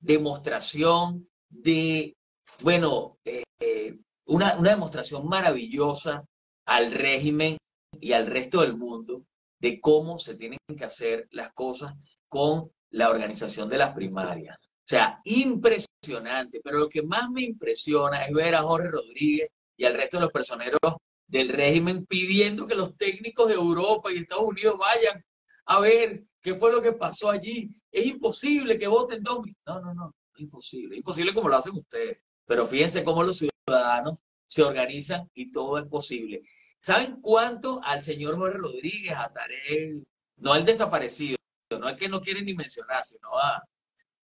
demostración 0.00 1.28
de, 1.48 2.16
bueno, 2.62 3.18
eh, 3.24 3.98
una, 4.26 4.56
una 4.56 4.70
demostración 4.70 5.26
maravillosa 5.28 6.24
al 6.66 6.92
régimen 6.92 7.56
y 8.00 8.12
al 8.12 8.26
resto 8.26 8.60
del 8.60 8.76
mundo 8.76 9.24
de 9.60 9.80
cómo 9.80 10.18
se 10.18 10.36
tienen 10.36 10.58
que 10.76 10.84
hacer 10.84 11.26
las 11.30 11.52
cosas 11.52 11.94
con 12.28 12.70
la 12.90 13.10
organización 13.10 13.68
de 13.68 13.78
las 13.78 13.92
primarias. 13.92 14.56
O 14.60 14.88
sea, 14.88 15.20
impresionante, 15.24 16.60
pero 16.62 16.78
lo 16.78 16.88
que 16.88 17.02
más 17.02 17.30
me 17.30 17.42
impresiona 17.42 18.24
es 18.24 18.32
ver 18.32 18.54
a 18.54 18.62
Jorge 18.62 18.88
Rodríguez 18.88 19.48
y 19.76 19.84
al 19.84 19.94
resto 19.94 20.16
de 20.16 20.22
los 20.22 20.32
personeros 20.32 20.80
del 21.26 21.50
régimen 21.50 22.06
pidiendo 22.06 22.66
que 22.66 22.74
los 22.74 22.96
técnicos 22.96 23.48
de 23.48 23.54
Europa 23.54 24.10
y 24.10 24.16
Estados 24.16 24.44
Unidos 24.44 24.78
vayan 24.78 25.22
a 25.66 25.80
ver 25.80 26.24
¿Qué 26.40 26.54
fue 26.54 26.72
lo 26.72 26.80
que 26.80 26.92
pasó 26.92 27.30
allí? 27.30 27.70
Es 27.90 28.06
imposible 28.06 28.78
que 28.78 28.86
voten 28.86 29.22
dos. 29.22 29.40
No, 29.66 29.80
no, 29.80 29.94
no, 29.94 30.14
es 30.34 30.40
imposible. 30.40 30.96
Imposible 30.96 31.34
como 31.34 31.48
lo 31.48 31.56
hacen 31.56 31.74
ustedes. 31.74 32.24
Pero 32.46 32.66
fíjense 32.66 33.04
cómo 33.04 33.22
los 33.22 33.38
ciudadanos 33.38 34.18
se 34.46 34.62
organizan 34.62 35.28
y 35.34 35.50
todo 35.50 35.78
es 35.78 35.84
posible. 35.86 36.42
¿Saben 36.78 37.20
cuánto 37.20 37.80
al 37.82 38.02
señor 38.02 38.36
Jorge 38.36 38.58
Rodríguez, 38.58 39.12
a 39.14 39.32
Tarek, 39.32 40.02
no 40.36 40.52
al 40.52 40.64
desaparecido, 40.64 41.36
no 41.78 41.86
al 41.86 41.96
que 41.96 42.08
no 42.08 42.20
quieren 42.20 42.46
ni 42.46 42.54
mencionar, 42.54 43.04
sino 43.04 43.36
a, 43.36 43.62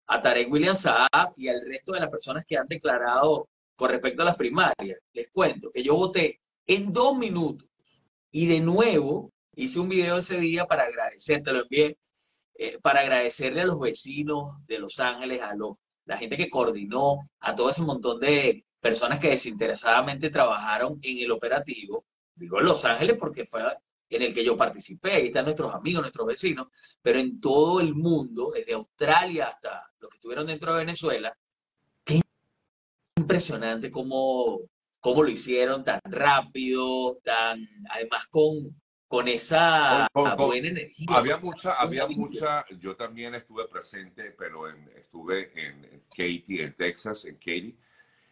a 0.06 0.22
Tarek 0.22 0.50
William 0.50 0.76
Saab 0.76 1.34
y 1.36 1.48
al 1.48 1.60
resto 1.66 1.92
de 1.92 2.00
las 2.00 2.08
personas 2.08 2.44
que 2.46 2.56
han 2.56 2.68
declarado 2.68 3.48
con 3.74 3.90
respecto 3.90 4.22
a 4.22 4.26
las 4.26 4.36
primarias? 4.36 4.98
Les 5.12 5.30
cuento 5.30 5.70
que 5.70 5.82
yo 5.82 5.96
voté 5.96 6.40
en 6.66 6.92
dos 6.92 7.18
minutos 7.18 7.68
y 8.30 8.46
de 8.46 8.60
nuevo 8.60 9.33
hice 9.56 9.80
un 9.80 9.88
video 9.88 10.18
ese 10.18 10.38
día 10.38 10.66
para 10.66 10.84
agradecer, 10.84 11.42
te 11.42 11.52
lo 11.52 11.62
envié 11.62 11.98
eh, 12.56 12.78
para 12.80 13.00
agradecerle 13.00 13.62
a 13.62 13.66
los 13.66 13.80
vecinos 13.80 14.64
de 14.66 14.78
Los 14.78 15.00
Ángeles, 15.00 15.42
a 15.42 15.54
los, 15.54 15.74
la 16.04 16.16
gente 16.16 16.36
que 16.36 16.50
coordinó, 16.50 17.28
a 17.40 17.54
todo 17.54 17.70
ese 17.70 17.82
montón 17.82 18.20
de 18.20 18.64
personas 18.80 19.18
que 19.18 19.30
desinteresadamente 19.30 20.30
trabajaron 20.30 20.98
en 21.02 21.18
el 21.18 21.32
operativo. 21.32 22.04
Digo 22.34 22.60
Los 22.60 22.84
Ángeles 22.84 23.16
porque 23.18 23.44
fue 23.44 23.62
en 24.10 24.22
el 24.22 24.34
que 24.34 24.44
yo 24.44 24.56
participé, 24.56 25.12
ahí 25.12 25.26
están 25.26 25.44
nuestros 25.44 25.74
amigos, 25.74 26.02
nuestros 26.02 26.26
vecinos, 26.26 26.68
pero 27.02 27.18
en 27.18 27.40
todo 27.40 27.80
el 27.80 27.94
mundo, 27.94 28.52
desde 28.54 28.74
Australia 28.74 29.48
hasta 29.48 29.90
los 29.98 30.10
que 30.10 30.16
estuvieron 30.16 30.46
dentro 30.46 30.72
de 30.72 30.78
Venezuela, 30.78 31.36
qué 32.04 32.20
impresionante 33.16 33.90
cómo, 33.90 34.60
cómo 35.00 35.22
lo 35.22 35.30
hicieron 35.30 35.82
tan 35.82 36.00
rápido, 36.04 37.18
tan, 37.24 37.66
además 37.90 38.28
con, 38.28 38.80
con 39.08 39.28
esa 39.28 40.08
buena 40.12 40.68
energía. 40.68 41.06
Había 41.10 41.36
mucha, 41.38 41.74
había 41.74 42.06
mucha, 42.06 42.64
yo 42.80 42.96
también 42.96 43.34
estuve 43.34 43.68
presente, 43.68 44.34
pero 44.36 44.68
estuve 44.96 45.52
en, 45.54 46.02
Katy, 46.10 46.60
en 46.60 46.74
Texas, 46.74 47.24
en 47.26 47.36
Katy, 47.36 47.76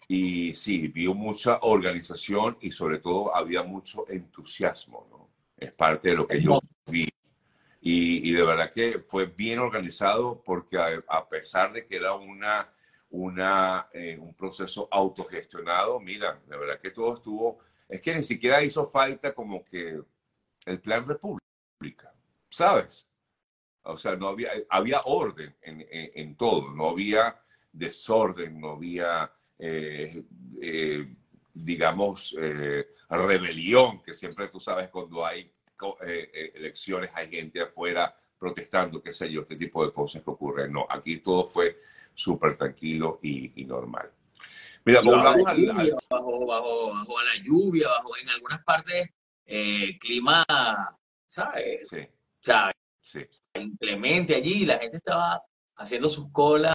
y 0.08 0.54
sí, 0.54 0.88
vi 0.88 1.06
mucha 1.08 1.58
organización 1.62 2.58
y 2.60 2.70
sobre 2.70 2.98
todo 2.98 3.34
había 3.34 3.62
mucho 3.62 4.08
entusiasmo, 4.08 5.06
¿no? 5.10 5.28
Es 5.56 5.72
parte 5.72 6.10
de 6.10 6.16
lo 6.16 6.26
que 6.26 6.40
yo 6.40 6.58
vi. 6.86 7.08
Y, 7.84 8.32
de 8.32 8.42
verdad 8.44 8.72
que 8.72 9.00
fue 9.00 9.26
bien 9.26 9.58
organizado 9.58 10.40
porque 10.44 10.78
a, 10.78 11.28
pesar 11.28 11.72
de 11.72 11.84
que 11.86 11.96
era 11.96 12.14
una, 12.14 12.68
una, 13.10 13.88
eh, 13.92 14.16
un 14.20 14.34
proceso 14.34 14.88
autogestionado, 14.90 15.98
mira, 15.98 16.40
de 16.46 16.56
verdad 16.56 16.80
que 16.80 16.90
todo 16.90 17.14
estuvo, 17.14 17.58
es 17.88 18.00
que 18.00 18.14
ni 18.14 18.22
siquiera 18.22 18.62
hizo 18.62 18.86
falta 18.86 19.34
como 19.34 19.64
que 19.64 20.00
el 20.66 20.80
plan 20.80 21.06
república, 21.06 22.12
¿sabes? 22.48 23.08
O 23.84 23.96
sea, 23.96 24.14
no 24.16 24.28
había, 24.28 24.50
había 24.68 25.02
orden 25.04 25.56
en, 25.62 26.36
todo, 26.36 26.72
no 26.72 26.90
había 26.90 27.40
desorden, 27.72 28.60
no 28.60 28.72
había, 28.72 29.32
eh, 29.58 30.22
eh, 30.60 31.14
digamos, 31.52 32.36
eh, 32.38 32.86
rebelión, 33.08 34.02
que 34.02 34.14
siempre 34.14 34.48
tú 34.48 34.60
sabes 34.60 34.88
cuando 34.88 35.26
hay 35.26 35.52
elecciones, 36.54 37.10
hay 37.12 37.28
gente 37.28 37.60
afuera 37.60 38.16
protestando, 38.38 39.02
qué 39.02 39.12
sé 39.12 39.30
yo, 39.30 39.42
este 39.42 39.56
tipo 39.56 39.84
de 39.84 39.92
cosas 39.92 40.22
que 40.22 40.30
ocurren. 40.30 40.72
No, 40.72 40.86
aquí 40.88 41.18
todo 41.18 41.44
fue 41.44 41.80
súper 42.14 42.56
tranquilo 42.56 43.18
y, 43.20 43.64
normal. 43.64 44.12
Mira, 44.84 45.00
a 45.00 45.02
la, 45.02 45.12
bajo, 46.08 46.46
bajo, 46.46 46.92
bajo 46.92 47.22
la 47.22 47.42
lluvia, 47.42 47.88
bajo 47.88 48.16
en 48.16 48.28
algunas 48.28 48.62
partes 48.64 49.10
eh, 49.46 49.98
clima, 49.98 50.44
¿sabes? 51.26 51.88
Sí. 51.88 51.98
O 51.98 52.44
sea, 52.44 52.72
sí. 53.00 53.20
allí, 54.34 54.64
la 54.64 54.78
gente 54.78 54.96
estaba 54.96 55.42
haciendo 55.76 56.08
sus 56.08 56.30
colas 56.30 56.74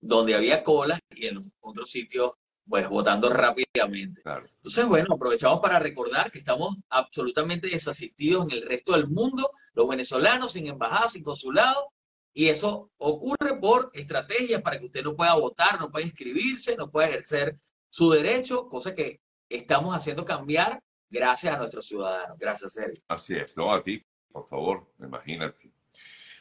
donde 0.00 0.34
había 0.34 0.62
colas 0.62 0.98
y 1.10 1.26
en 1.26 1.36
los 1.36 1.50
otros 1.60 1.90
sitios, 1.90 2.32
pues, 2.68 2.88
votando 2.88 3.30
rápidamente. 3.30 4.22
Entonces, 4.24 4.86
bueno, 4.86 5.14
aprovechamos 5.14 5.60
para 5.60 5.78
recordar 5.78 6.30
que 6.30 6.38
estamos 6.38 6.76
absolutamente 6.88 7.68
desasistidos 7.68 8.44
en 8.46 8.52
el 8.52 8.62
resto 8.62 8.92
del 8.92 9.08
mundo 9.08 9.50
los 9.74 9.88
venezolanos 9.88 10.52
sin 10.52 10.66
embajada, 10.66 11.08
sin 11.08 11.22
consulado, 11.22 11.92
y 12.34 12.48
eso 12.48 12.90
ocurre 12.98 13.58
por 13.60 13.90
estrategias 13.94 14.62
para 14.62 14.78
que 14.78 14.86
usted 14.86 15.02
no 15.02 15.14
pueda 15.14 15.34
votar, 15.34 15.80
no 15.80 15.90
pueda 15.90 16.06
inscribirse, 16.06 16.76
no 16.76 16.90
pueda 16.90 17.08
ejercer 17.08 17.56
su 17.88 18.10
derecho, 18.10 18.66
cosa 18.68 18.94
que 18.94 19.20
estamos 19.48 19.94
haciendo 19.94 20.24
cambiar 20.24 20.82
gracias 21.12 21.54
a 21.54 21.58
nuestros 21.58 21.86
ciudadanos. 21.86 22.38
Gracias, 22.38 22.72
Sergio. 22.72 23.02
Así 23.08 23.36
es, 23.36 23.56
no 23.56 23.72
a 23.72 23.82
ti, 23.82 24.04
por 24.32 24.46
favor, 24.46 24.86
imagínate. 24.98 25.70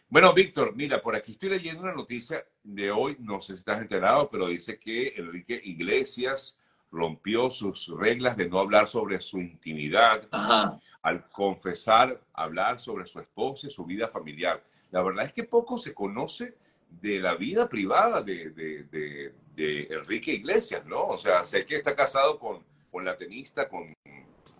Bueno, 0.07 0.33
Víctor, 0.33 0.75
mira, 0.75 1.01
por 1.01 1.15
aquí 1.15 1.33
estoy 1.33 1.49
leyendo 1.49 1.83
una 1.83 1.93
noticia 1.93 2.45
de 2.63 2.91
hoy, 2.91 3.15
no 3.19 3.39
sé 3.39 3.53
si 3.53 3.59
estás 3.59 3.79
enterado, 3.79 4.27
pero 4.29 4.47
dice 4.47 4.77
que 4.77 5.13
Enrique 5.15 5.59
Iglesias 5.63 6.59
rompió 6.91 7.49
sus 7.49 7.87
reglas 7.97 8.35
de 8.35 8.49
no 8.49 8.59
hablar 8.59 8.87
sobre 8.87 9.21
su 9.21 9.39
intimidad 9.39 10.27
Ajá. 10.31 10.77
al 11.01 11.29
confesar, 11.29 12.21
hablar 12.33 12.79
sobre 12.81 13.07
su 13.07 13.21
esposa 13.21 13.67
y 13.67 13.69
su 13.69 13.85
vida 13.85 14.09
familiar. 14.09 14.61
La 14.91 15.01
verdad 15.01 15.25
es 15.25 15.31
que 15.31 15.45
poco 15.45 15.77
se 15.77 15.93
conoce 15.93 16.57
de 16.89 17.19
la 17.19 17.35
vida 17.35 17.69
privada 17.69 18.21
de, 18.21 18.49
de, 18.49 18.83
de, 18.83 19.33
de 19.55 19.83
Enrique 19.89 20.33
Iglesias, 20.33 20.85
¿no? 20.85 21.07
O 21.07 21.17
sea, 21.17 21.45
sé 21.45 21.65
que 21.65 21.77
está 21.77 21.95
casado 21.95 22.37
con, 22.37 22.65
con 22.91 23.05
la 23.05 23.15
tenista, 23.15 23.69
con 23.69 23.93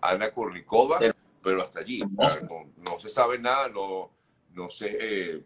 Ana 0.02 0.32
Kornikova, 0.32 0.98
Pero- 1.42 1.62
hasta 1.62 1.80
allí. 1.80 2.00
No. 2.00 2.70
No, 2.76 2.98
se 3.00 3.08
sabe 3.08 3.38
nada, 3.38 3.68
no, 3.68 4.10
no 4.50 4.68
sé. 4.68 4.96
eh, 5.00 5.44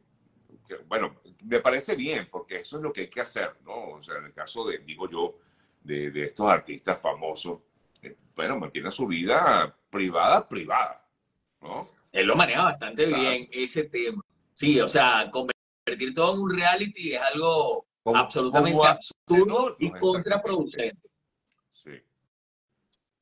que- 0.68 0.76
bueno, 0.88 1.16
me 1.44 1.60
parece 1.60 1.94
bien, 1.94 2.28
porque 2.30 2.60
eso 2.60 2.76
es 2.78 2.82
lo 2.82 2.92
que 2.92 3.02
hay 3.02 3.08
que 3.08 3.20
hacer, 3.20 3.56
¿no? 3.64 3.90
O 3.90 4.02
sea, 4.02 4.16
en 4.18 4.24
el 4.26 4.32
caso 4.32 4.64
de, 4.66 4.78
digo 4.78 5.08
yo, 5.08 5.38
de, 5.82 6.10
de 6.10 6.24
estos 6.24 6.48
artistas 6.48 7.00
famosos, 7.00 7.60
eh, 8.02 8.16
bueno, 8.34 8.58
mantiene 8.58 8.90
su 8.90 9.06
vida 9.06 9.74
privada, 9.90 10.46
privada, 10.48 11.06
¿no? 11.60 11.88
Él 12.12 12.26
lo 12.26 12.34
maneja 12.34 12.64
bastante 12.64 13.06
Claro. 13.06 13.22
bien 13.22 13.48
ese 13.52 13.84
tema. 13.84 14.22
Sí, 14.54 14.80
o 14.80 14.88
sea, 14.88 15.30
convertir 15.30 16.14
todo 16.14 16.34
en 16.34 16.40
un 16.40 16.50
reality 16.58 17.12
es 17.14 17.20
algo 17.20 17.86
absolutamente 18.04 18.80
absurdo 18.86 19.76
y 19.78 19.90
contraproducente. 19.92 21.08
Sí. 21.70 21.90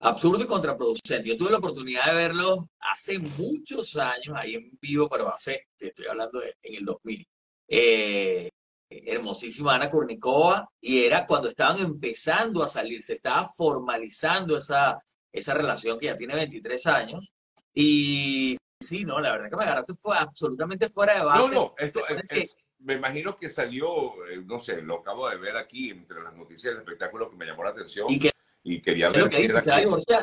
Absurdo 0.00 0.44
y 0.44 0.46
contraproducente. 0.46 1.28
Yo 1.28 1.36
tuve 1.36 1.50
la 1.50 1.58
oportunidad 1.58 2.06
de 2.06 2.14
verlo 2.14 2.66
hace 2.80 3.18
muchos 3.18 3.96
años 3.96 4.36
ahí 4.36 4.54
en 4.54 4.78
vivo, 4.80 5.08
pero 5.08 5.28
hace, 5.32 5.68
te 5.78 5.88
estoy 5.88 6.06
hablando 6.06 6.40
de, 6.40 6.54
en 6.62 6.74
el 6.76 6.84
2000. 6.84 7.26
Eh, 7.68 8.50
hermosísima 8.90 9.74
Ana 9.74 9.90
Kurnikova, 9.90 10.68
y 10.80 11.04
era 11.04 11.26
cuando 11.26 11.48
estaban 11.48 11.78
empezando 11.78 12.62
a 12.62 12.66
salir, 12.68 13.02
se 13.02 13.14
estaba 13.14 13.46
formalizando 13.46 14.56
esa, 14.56 14.98
esa 15.32 15.54
relación 15.54 15.98
que 15.98 16.06
ya 16.06 16.16
tiene 16.16 16.34
23 16.34 16.86
años. 16.86 17.32
Y 17.72 18.56
sí, 18.80 19.04
no, 19.04 19.20
la 19.20 19.32
verdad 19.32 19.50
que 19.50 19.56
me 19.56 19.64
agarraste 19.64 19.94
fue 19.94 20.16
absolutamente 20.16 20.88
fuera 20.88 21.14
de 21.14 21.20
No, 21.20 21.26
base. 21.26 21.54
no, 21.54 21.74
esto, 21.78 22.00
Recuerden 22.00 22.26
eh, 22.30 22.40
eh, 22.42 22.50
me 22.78 22.94
imagino 22.94 23.36
que 23.36 23.48
salió, 23.48 24.24
eh, 24.26 24.42
no 24.44 24.60
sé, 24.60 24.82
lo 24.82 25.00
acabo 25.00 25.28
de 25.28 25.36
ver 25.38 25.56
aquí 25.56 25.90
entre 25.90 26.22
las 26.22 26.34
noticias 26.34 26.74
del 26.74 26.82
espectáculo 26.82 27.30
que 27.30 27.36
me 27.36 27.46
llamó 27.46 27.64
la 27.64 27.70
atención 27.70 28.06
¿Y 28.10 28.18
qué 28.18 28.30
y 28.64 28.80
quería 28.80 29.10
ver. 29.10 29.30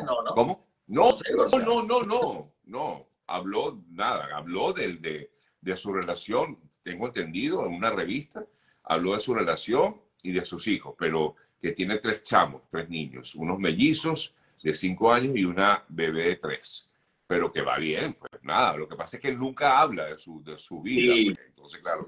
No, 0.04 0.22
no. 0.22 0.34
¿Cómo? 0.34 0.60
No, 0.88 1.10
No 1.10 1.58
no, 1.64 1.82
no, 1.82 2.02
no, 2.02 2.52
no. 2.64 3.06
Habló 3.26 3.82
nada, 3.88 4.28
habló 4.36 4.72
del, 4.74 5.00
de, 5.00 5.30
de 5.60 5.76
su 5.76 5.92
relación, 5.92 6.58
tengo 6.82 7.06
entendido, 7.06 7.64
en 7.64 7.72
una 7.74 7.90
revista, 7.90 8.44
habló 8.82 9.14
de 9.14 9.20
su 9.20 9.32
relación 9.32 9.98
y 10.22 10.32
de 10.32 10.44
sus 10.44 10.66
hijos, 10.66 10.94
pero 10.98 11.36
que 11.60 11.72
tiene 11.72 11.98
tres 11.98 12.22
chamos, 12.24 12.62
tres 12.68 12.88
niños, 12.90 13.34
unos 13.36 13.58
mellizos 13.58 14.34
de 14.62 14.74
cinco 14.74 15.12
años 15.12 15.36
y 15.36 15.44
una 15.44 15.84
bebé 15.88 16.24
de 16.24 16.36
tres. 16.36 16.90
Pero 17.26 17.50
que 17.50 17.62
va 17.62 17.78
bien, 17.78 18.14
pues 18.14 18.42
nada, 18.42 18.76
lo 18.76 18.86
que 18.88 18.96
pasa 18.96 19.16
es 19.16 19.22
que 19.22 19.28
él 19.28 19.38
nunca 19.38 19.78
habla 19.80 20.06
de 20.06 20.18
su, 20.18 20.42
de 20.42 20.58
su 20.58 20.82
vida, 20.82 21.14
Sí. 21.14 21.30
pues, 21.32 21.46
entonces 21.46 21.80
claro, 21.80 22.04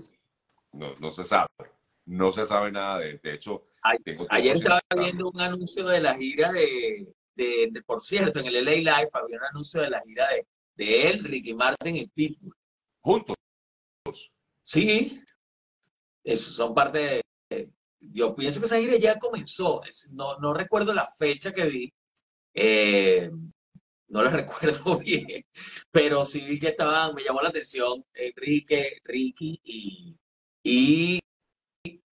no, 0.73 0.95
no 0.97 1.13
se 1.13 1.25
sabe, 1.25 1.49
no 2.07 2.33
se 2.33 2.45
sabe 2.45 2.71
nada 2.73 2.99
de 2.99 3.11
él. 3.11 3.21
De 3.23 3.35
hecho, 3.35 3.67
Ayer 4.31 4.55
estaba 4.57 4.81
viendo 4.97 5.29
un 5.31 5.41
anuncio 5.41 5.87
de 5.87 6.01
la 6.01 6.15
gira 6.17 6.53
de, 6.53 7.13
de, 7.35 7.69
de- 7.71 7.83
por 7.83 8.01
cierto, 8.01 8.41
en 8.41 8.47
el 8.47 8.57
LA 8.57 8.73
Live 8.77 9.11
había 9.13 9.39
un 9.39 9.45
anuncio 9.51 9.81
de 9.83 9.91
la 9.91 10.01
gira 10.03 10.29
de, 10.31 10.47
de 10.77 11.11
él, 11.11 11.25
Ricky 11.25 11.55
Martin 11.55 11.97
y 11.97 12.07
Pitbull. 12.07 12.55
juntos. 13.03 13.37
Sí, 14.63 15.21
esos 16.23 16.55
son 16.57 16.75
parte 16.75 17.23
de, 17.51 17.71
yo 18.01 18.35
pienso 18.35 18.61
que 18.61 18.67
esa 18.67 18.79
gira 18.79 18.97
ya 18.97 19.19
comenzó. 19.19 19.83
No, 20.13 20.39
no 20.39 20.55
recuerdo 20.55 20.93
la 20.95 21.07
fecha 21.07 21.53
que 21.53 21.65
vi. 21.67 21.93
eh, 22.55 23.31
no 24.09 24.23
la 24.23 24.31
recuerdo 24.47 24.99
bien, 24.99 25.27
pero 25.91 26.25
sí 26.25 26.45
vi 26.45 26.59
que 26.59 26.69
estaban, 26.69 27.15
me 27.15 27.25
llamó 27.25 27.43
la 27.43 27.49
atención 27.49 28.05
Enrique, 28.15 28.99
Ricky 29.05 29.61
y, 29.65 30.17
y 30.63 31.19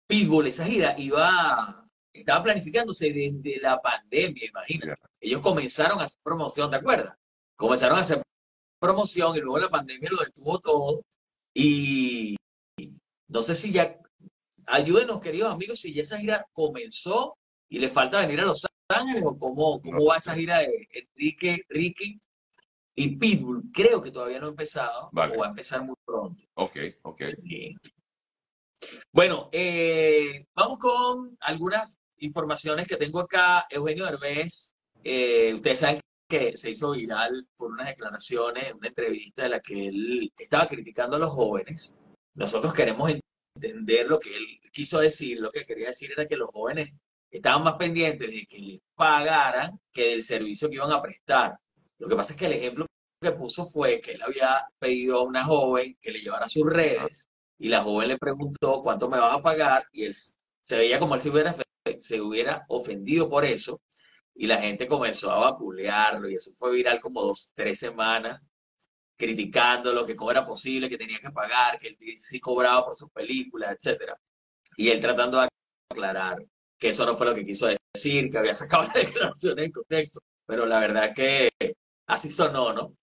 Pitbull. 0.09 0.47
Esa 0.47 0.65
gira 0.65 0.95
iba, 0.97 1.85
estaba 2.11 2.43
planificándose 2.43 3.13
desde 3.13 3.59
la 3.61 3.79
pandemia, 3.79 4.47
imagínate. 4.49 4.99
Ellos 5.21 5.41
comenzaron 5.41 5.99
a 5.99 6.05
hacer 6.05 6.19
promoción, 6.23 6.71
¿te 6.71 6.77
acuerdas? 6.77 7.15
Comenzaron 7.55 7.99
a 7.99 8.01
hacer 8.01 8.23
promoción 8.79 9.37
y 9.37 9.41
luego 9.41 9.59
la 9.59 9.69
pandemia 9.69 10.09
lo 10.11 10.23
detuvo 10.23 10.59
todo. 10.59 11.01
Y 11.53 12.35
no 13.27 13.41
sé 13.43 13.53
si 13.53 13.71
ya, 13.71 13.99
ayúdenos 14.65 15.21
queridos 15.21 15.53
amigos, 15.53 15.79
si 15.79 15.93
ya 15.93 16.01
esa 16.01 16.17
gira 16.17 16.43
comenzó 16.53 17.37
y 17.69 17.77
le 17.77 17.87
falta 17.87 18.21
venir 18.21 18.39
a 18.39 18.45
Los 18.45 18.65
Ángeles 18.87 19.23
o 19.23 19.37
cómo, 19.37 19.79
cómo 19.79 20.05
va 20.05 20.17
esa 20.17 20.33
gira 20.33 20.59
de 20.59 20.87
Enrique, 20.91 21.61
Ricky 21.69 22.19
y 22.95 23.15
Pitbull. 23.15 23.69
Creo 23.71 24.01
que 24.01 24.09
todavía 24.09 24.39
no 24.39 24.47
ha 24.47 24.49
empezado 24.49 25.09
Vale. 25.11 25.35
o 25.35 25.39
va 25.41 25.45
a 25.45 25.49
empezar 25.49 25.83
muy 25.83 25.95
pronto. 26.03 26.43
Ok, 26.55 26.77
ok. 27.03 27.21
Sí. 27.27 27.75
Bueno, 29.11 29.49
eh, 29.51 30.45
vamos 30.55 30.77
con 30.79 31.37
algunas 31.41 31.97
informaciones 32.17 32.87
que 32.87 32.97
tengo 32.97 33.19
acá. 33.19 33.65
Eugenio 33.69 34.05
Derbez, 34.05 34.73
eh, 35.03 35.53
ustedes 35.53 35.79
saben 35.79 35.99
que 36.27 36.55
se 36.55 36.71
hizo 36.71 36.91
viral 36.91 37.47
por 37.57 37.71
unas 37.71 37.87
declaraciones, 37.87 38.73
una 38.73 38.87
entrevista 38.87 39.45
en 39.45 39.51
la 39.51 39.59
que 39.59 39.87
él 39.87 40.31
estaba 40.37 40.67
criticando 40.67 41.17
a 41.17 41.19
los 41.19 41.31
jóvenes. 41.31 41.93
Nosotros 42.35 42.73
queremos 42.73 43.11
entender 43.55 44.07
lo 44.07 44.19
que 44.19 44.35
él 44.35 44.45
quiso 44.71 44.99
decir. 44.99 45.39
Lo 45.39 45.49
que 45.51 45.65
quería 45.65 45.87
decir 45.87 46.11
era 46.11 46.25
que 46.25 46.37
los 46.37 46.49
jóvenes 46.49 46.91
estaban 47.31 47.63
más 47.63 47.75
pendientes 47.75 48.29
de 48.29 48.45
que 48.45 48.59
les 48.59 48.79
pagaran 48.95 49.79
que 49.91 50.11
del 50.11 50.23
servicio 50.23 50.69
que 50.69 50.75
iban 50.75 50.91
a 50.91 51.01
prestar. 51.01 51.57
Lo 51.97 52.07
que 52.07 52.15
pasa 52.15 52.33
es 52.33 52.39
que 52.39 52.45
el 52.45 52.53
ejemplo 52.53 52.85
que 53.21 53.31
puso 53.31 53.65
fue 53.65 53.99
que 53.99 54.11
él 54.11 54.21
había 54.21 54.65
pedido 54.79 55.19
a 55.19 55.23
una 55.23 55.43
joven 55.43 55.97
que 55.99 56.11
le 56.11 56.19
llevara 56.19 56.47
sus 56.47 56.65
redes 56.65 57.28
y 57.59 57.67
la 57.67 57.83
joven 57.83 58.07
le 58.07 58.17
preguntó 58.17 58.81
cuánto 58.81 59.09
me 59.09 59.19
vas 59.19 59.35
a 59.35 59.43
pagar 59.43 59.85
y 59.91 60.05
él 60.05 60.13
se 60.13 60.77
veía 60.77 60.97
como 60.97 61.13
él 61.15 61.21
se 61.21 61.29
hubiera, 61.29 61.55
se 61.97 62.21
hubiera 62.21 62.65
ofendido 62.69 63.29
por 63.29 63.45
eso 63.45 63.81
y 64.33 64.47
la 64.47 64.59
gente 64.59 64.87
comenzó 64.87 65.29
a 65.29 65.51
vapulearlo 65.51 66.29
y 66.29 66.35
eso 66.35 66.51
fue 66.53 66.71
viral 66.71 66.99
como 67.01 67.21
dos, 67.21 67.51
tres 67.53 67.77
semanas 67.77 68.41
criticándolo, 69.17 70.05
que 70.05 70.15
cómo 70.15 70.31
era 70.31 70.45
posible, 70.45 70.87
que 70.87 70.97
tenía 70.97 71.19
que 71.19 71.31
pagar, 71.31 71.77
que 71.77 71.89
él 71.89 71.97
sí 72.17 72.39
cobraba 72.39 72.85
por 72.85 72.95
sus 72.95 73.11
películas, 73.11 73.75
etcétera. 73.75 74.17
Y 74.77 74.87
él 74.87 75.01
tratando 75.01 75.41
de 75.41 75.49
aclarar 75.91 76.37
que 76.77 76.87
eso 76.87 77.05
no 77.05 77.17
fue 77.17 77.27
lo 77.27 77.35
que 77.35 77.43
quiso 77.43 77.67
decir, 77.67 78.29
que 78.29 78.37
había 78.37 78.55
sacado 78.55 78.83
las 78.93 78.93
declaraciones 78.93 79.65
en 79.65 79.71
contexto, 79.73 80.21
pero 80.45 80.65
la 80.65 80.79
verdad 80.79 81.13
que 81.13 81.51
así 82.07 82.31
sonó, 82.31 82.71
¿no? 82.71 82.95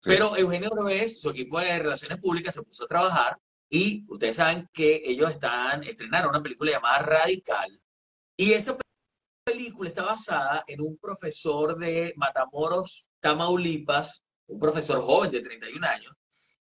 Sí. 0.00 0.10
Pero 0.10 0.36
Eugenio 0.36 0.68
Derbez, 0.74 1.22
su 1.22 1.30
equipo 1.30 1.58
de 1.58 1.78
relaciones 1.78 2.18
públicas 2.18 2.54
se 2.54 2.62
puso 2.62 2.84
a 2.84 2.88
trabajar 2.88 3.38
y 3.74 4.04
ustedes 4.06 4.36
saben 4.36 4.68
que 4.70 5.02
ellos 5.02 5.30
están, 5.30 5.82
estrenaron 5.82 6.28
una 6.28 6.42
película 6.42 6.72
llamada 6.72 6.98
Radical. 6.98 7.80
Y 8.36 8.52
esa 8.52 8.76
película 9.44 9.88
está 9.88 10.02
basada 10.02 10.62
en 10.66 10.82
un 10.82 10.98
profesor 10.98 11.78
de 11.78 12.12
Matamoros, 12.16 13.08
Tamaulipas, 13.20 14.22
un 14.48 14.60
profesor 14.60 15.00
joven 15.00 15.30
de 15.30 15.40
31 15.40 15.86
años, 15.86 16.14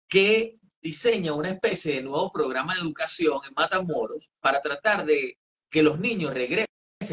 que 0.08 0.60
diseña 0.80 1.32
una 1.32 1.50
especie 1.50 1.96
de 1.96 2.02
nuevo 2.02 2.30
programa 2.30 2.74
de 2.74 2.82
educación 2.82 3.40
en 3.44 3.54
Matamoros 3.56 4.30
para 4.38 4.60
tratar 4.60 5.04
de 5.04 5.36
que 5.68 5.82
los 5.82 5.98
niños 5.98 6.32
regresen 6.32 6.68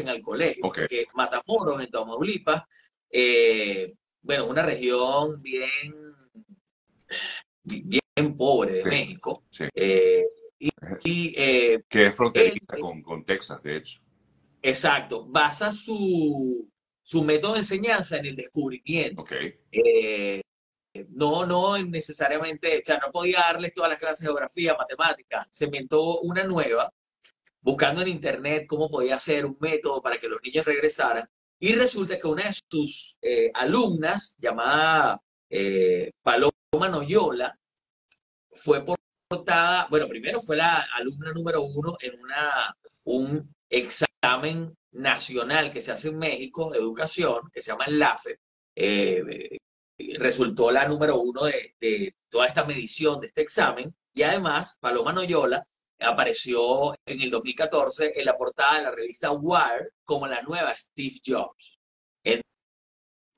al 0.06 0.22
colegio. 0.22 0.64
Ok. 0.64 0.78
Porque 0.78 1.06
Matamoros, 1.12 1.80
en 1.80 1.90
Tamaulipas, 1.90 2.62
eh, 3.10 3.92
bueno, 4.22 4.46
una 4.46 4.62
región 4.62 5.36
bien, 5.42 6.14
bien 7.64 8.00
pobre 8.36 8.72
de 8.74 8.82
Sí, 8.82 8.88
México. 8.88 9.44
sí. 9.50 9.64
Eh, 9.74 10.24
y 10.58 10.70
y, 11.04 11.34
eh, 11.36 11.82
Que 11.88 12.06
es 12.08 12.16
fronteriza 12.16 12.74
Él- 12.76 12.80
con, 12.80 13.02
con 13.02 13.24
Texas, 13.24 13.62
de 13.62 13.76
hecho. 13.76 14.00
exacto, 14.62 15.24
basa 15.26 15.70
su, 15.70 16.68
su 17.02 17.22
método 17.24 17.52
de 17.52 17.58
enseñanza 17.60 18.16
en 18.18 18.26
el 18.26 18.36
descubrimiento. 18.36 19.24
Eh, 19.72 20.40
no, 21.10 21.46
no 21.46 21.78
necesariamente, 21.78 22.78
o 22.78 22.84
sea, 22.84 22.98
no 22.98 23.12
podía 23.12 23.38
darles 23.40 23.72
todas 23.72 23.90
las 23.90 23.98
clases 24.00 24.20
de 24.20 24.26
geografía, 24.26 24.74
matemáticas. 24.76 25.48
Se 25.52 25.66
inventó 25.66 26.20
una 26.20 26.42
nueva, 26.44 26.92
buscando 27.60 28.02
en 28.02 28.08
internet 28.08 28.64
cómo 28.66 28.90
podía 28.90 29.14
hacer 29.16 29.46
un 29.46 29.56
método 29.60 30.02
para 30.02 30.18
que 30.18 30.28
los 30.28 30.40
niños 30.42 30.66
regresaran. 30.66 31.28
Y 31.60 31.74
resulta 31.74 32.18
que 32.18 32.26
una 32.26 32.44
de 32.44 32.54
sus 32.68 33.18
alumnas, 33.54 34.36
llamada 34.38 35.22
Paloma 36.22 36.88
Noyola, 36.90 37.56
fue 38.60 38.84
portada, 39.28 39.86
bueno, 39.90 40.08
primero 40.08 40.40
fue 40.40 40.56
la 40.56 40.86
alumna 40.94 41.32
número 41.32 41.62
uno 41.62 41.96
en 42.00 42.20
una, 42.20 42.76
un 43.04 43.54
examen 43.70 44.76
nacional 44.92 45.70
que 45.70 45.80
se 45.80 45.92
hace 45.92 46.08
en 46.08 46.18
México 46.18 46.70
de 46.70 46.78
educación, 46.78 47.50
que 47.52 47.62
se 47.62 47.70
llama 47.70 47.86
Enlace. 47.86 48.38
Eh, 48.74 49.58
resultó 50.18 50.70
la 50.70 50.86
número 50.86 51.18
uno 51.20 51.44
de, 51.44 51.74
de 51.80 52.14
toda 52.28 52.46
esta 52.46 52.64
medición 52.64 53.20
de 53.20 53.26
este 53.28 53.42
examen. 53.42 53.94
Y 54.14 54.22
además, 54.22 54.76
Paloma 54.80 55.12
Noyola 55.12 55.66
apareció 56.00 56.94
en 57.06 57.20
el 57.20 57.30
2014 57.30 58.18
en 58.18 58.24
la 58.24 58.36
portada 58.36 58.78
de 58.78 58.84
la 58.84 58.90
revista 58.92 59.32
Wired 59.32 59.88
como 60.04 60.26
la 60.26 60.42
nueva 60.42 60.76
Steve 60.76 61.16
Jobs. 61.24 61.78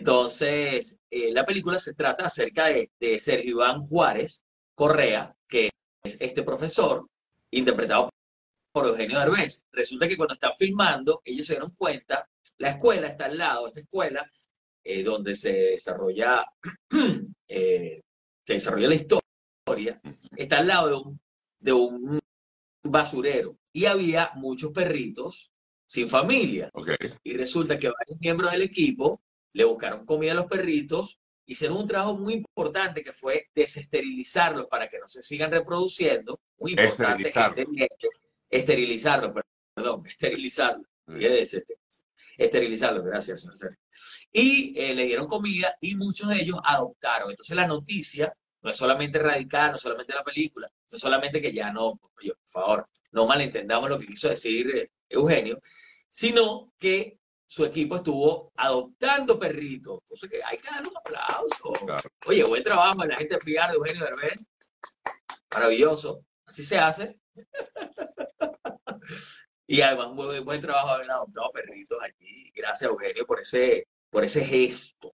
Entonces, 0.01 0.99
eh, 1.11 1.31
la 1.31 1.45
película 1.45 1.79
se 1.79 1.93
trata 1.93 2.25
acerca 2.25 2.69
de, 2.69 2.91
de, 2.99 3.19
Sergio 3.19 3.51
Iván 3.51 3.83
Juárez 3.83 4.47
Correa, 4.81 5.37
que 5.47 5.69
es 6.03 6.19
este 6.23 6.43
profesor, 6.43 7.07
interpretado 7.51 8.09
por 8.73 8.87
Eugenio 8.87 9.19
Derbez. 9.19 9.67
Resulta 9.73 10.09
que 10.09 10.17
cuando 10.17 10.33
están 10.33 10.53
filmando, 10.59 11.21
ellos 11.23 11.45
se 11.45 11.53
dieron 11.53 11.73
cuenta, 11.73 12.27
la 12.57 12.71
escuela 12.71 13.09
está 13.09 13.27
al 13.27 13.37
lado, 13.37 13.67
esta 13.67 13.81
escuela, 13.81 14.27
eh, 14.83 15.03
donde 15.03 15.35
se 15.35 15.53
desarrolla, 15.53 16.47
eh, 17.49 18.01
se 18.47 18.53
desarrolla 18.55 18.89
la 18.89 18.95
historia, 18.95 20.01
está 20.35 20.61
al 20.61 20.69
lado 20.69 20.89
de 20.89 20.95
un, 20.95 21.21
de 21.59 21.73
un 21.75 22.21
basurero. 22.83 23.59
Y 23.75 23.85
había 23.85 24.31
muchos 24.37 24.73
perritos 24.73 25.53
sin 25.87 26.09
familia. 26.09 26.71
Okay. 26.73 26.97
Y 27.23 27.37
resulta 27.37 27.79
que 27.79 27.91
varios 27.91 28.19
miembros 28.19 28.51
del 28.51 28.63
equipo 28.63 29.21
le 29.53 29.65
buscaron 29.65 30.07
comida 30.07 30.33
a 30.33 30.37
los 30.37 30.47
perritos, 30.47 31.20
hicieron 31.51 31.79
un 31.79 31.87
trabajo 31.87 32.17
muy 32.17 32.35
importante 32.35 33.03
que 33.03 33.13
fue 33.13 33.51
desesterilizarlos 33.53 34.67
para 34.67 34.89
que 34.89 35.01
no 35.01 35.09
se 35.09 35.21
sigan 35.21 35.51
reproduciendo. 35.51 36.41
Muy 36.59 36.73
importante. 36.73 37.33
Esterilizarlos. 38.49 39.33
Perdón, 39.75 40.03
esterilizarlos. 40.07 40.87
Sí. 41.09 41.59
Esterilizarlos, 42.39 43.05
gracias, 43.05 43.41
señor 43.41 43.57
Sergio. 43.59 43.79
Y 44.33 44.79
eh, 44.79 44.95
le 44.95 45.05
dieron 45.07 45.27
comida 45.27 45.77
y 45.81 45.97
muchos 45.97 46.29
de 46.29 46.41
ellos 46.41 46.61
adoptaron. 46.65 47.31
Entonces 47.31 47.57
la 47.57 47.67
noticia 47.67 48.33
no 48.63 48.71
es 48.71 48.77
solamente 48.77 49.19
radical, 49.19 49.71
no 49.71 49.77
es 49.77 49.83
solamente 49.83 50.15
la 50.15 50.23
película, 50.23 50.71
no 50.91 50.97
es 50.97 51.03
solamente 51.03 51.43
que 51.43 51.53
ya 51.53 51.73
no, 51.73 51.99
por 51.99 52.37
favor, 52.45 52.87
no 53.11 53.27
malentendamos 53.27 53.91
lo 53.91 53.99
que 53.99 54.07
quiso 54.07 54.29
decir 54.29 54.71
eh, 54.77 54.91
Eugenio, 55.09 55.61
sino 56.09 56.73
que 56.79 57.19
su 57.51 57.65
equipo 57.65 57.97
estuvo 57.97 58.53
adoptando 58.55 59.37
perritos, 59.37 59.99
cosa 60.07 60.29
que 60.29 60.41
hay 60.41 60.57
que 60.57 60.71
darle 60.71 60.89
un 60.89 60.97
aplauso. 60.97 61.73
Claro. 61.85 62.09
Oye, 62.27 62.45
buen 62.45 62.63
trabajo 62.63 63.05
la 63.05 63.17
gente 63.17 63.39
PR 63.39 63.71
de 63.71 63.75
Eugenio 63.75 64.05
Derbez. 64.05 64.47
Maravilloso. 65.53 66.25
Así 66.47 66.65
se 66.65 66.79
hace. 66.79 67.19
y 69.67 69.81
además, 69.81 70.15
buen, 70.15 70.45
buen 70.45 70.61
trabajo 70.61 70.91
haber 70.91 71.11
adoptado 71.11 71.51
perritos 71.51 72.01
allí. 72.01 72.53
Gracias, 72.55 72.89
Eugenio, 72.89 73.27
por 73.27 73.41
ese, 73.41 73.89
por 74.11 74.23
ese 74.23 74.45
gesto. 74.45 75.13